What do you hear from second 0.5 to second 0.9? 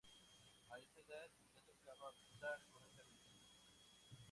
A